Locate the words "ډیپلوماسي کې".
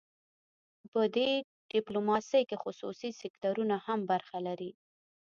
1.73-2.61